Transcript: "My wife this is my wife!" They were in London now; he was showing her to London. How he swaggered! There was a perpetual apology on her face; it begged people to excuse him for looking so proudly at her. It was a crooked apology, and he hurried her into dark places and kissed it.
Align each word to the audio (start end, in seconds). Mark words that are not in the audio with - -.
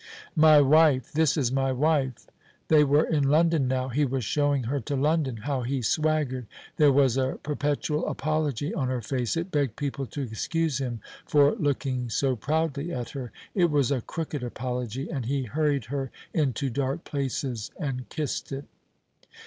"My 0.35 0.59
wife 0.61 1.11
this 1.11 1.37
is 1.37 1.51
my 1.51 1.71
wife!" 1.71 2.25
They 2.69 2.83
were 2.83 3.03
in 3.05 3.29
London 3.29 3.67
now; 3.67 3.89
he 3.89 4.03
was 4.03 4.25
showing 4.25 4.63
her 4.63 4.79
to 4.79 4.95
London. 4.95 5.37
How 5.43 5.61
he 5.61 5.83
swaggered! 5.83 6.47
There 6.77 6.91
was 6.91 7.17
a 7.17 7.37
perpetual 7.43 8.07
apology 8.07 8.73
on 8.73 8.87
her 8.87 9.03
face; 9.03 9.37
it 9.37 9.51
begged 9.51 9.75
people 9.75 10.07
to 10.07 10.23
excuse 10.23 10.79
him 10.79 11.01
for 11.27 11.53
looking 11.53 12.09
so 12.09 12.35
proudly 12.35 12.91
at 12.91 13.11
her. 13.11 13.31
It 13.53 13.69
was 13.69 13.91
a 13.91 14.01
crooked 14.01 14.41
apology, 14.41 15.07
and 15.07 15.25
he 15.27 15.43
hurried 15.43 15.85
her 15.93 16.09
into 16.33 16.71
dark 16.71 17.03
places 17.03 17.69
and 17.79 18.09
kissed 18.09 18.51
it. 18.51 18.65